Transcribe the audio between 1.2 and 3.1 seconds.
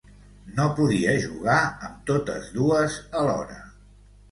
jugar amb totes dues